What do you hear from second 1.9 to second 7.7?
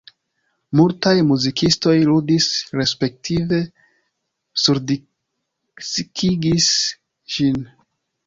ludis respektive surdiskigis ĝin.